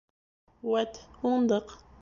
[0.73, 0.99] Үәт,
[1.33, 1.79] уңдыҡ.